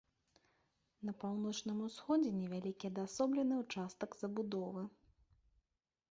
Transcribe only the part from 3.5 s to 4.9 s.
ўчастак забудовы.